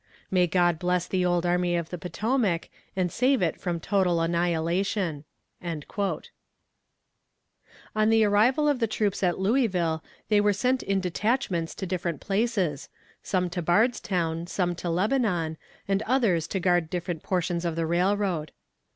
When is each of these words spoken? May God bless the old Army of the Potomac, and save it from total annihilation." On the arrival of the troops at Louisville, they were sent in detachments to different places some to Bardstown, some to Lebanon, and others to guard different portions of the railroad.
May 0.31 0.47
God 0.47 0.79
bless 0.79 1.05
the 1.07 1.23
old 1.23 1.45
Army 1.45 1.75
of 1.75 1.91
the 1.91 1.97
Potomac, 1.99 2.69
and 2.95 3.11
save 3.11 3.43
it 3.43 3.61
from 3.61 3.79
total 3.79 4.19
annihilation." 4.19 5.25
On 5.61 5.83
the 8.09 8.23
arrival 8.23 8.67
of 8.67 8.79
the 8.79 8.87
troops 8.87 9.21
at 9.21 9.37
Louisville, 9.37 10.03
they 10.27 10.41
were 10.41 10.53
sent 10.53 10.81
in 10.81 11.01
detachments 11.01 11.75
to 11.75 11.85
different 11.85 12.19
places 12.19 12.89
some 13.21 13.47
to 13.51 13.61
Bardstown, 13.61 14.47
some 14.47 14.73
to 14.77 14.89
Lebanon, 14.89 15.55
and 15.87 16.01
others 16.07 16.47
to 16.47 16.59
guard 16.59 16.89
different 16.89 17.21
portions 17.21 17.63
of 17.63 17.75
the 17.75 17.85
railroad. 17.85 18.51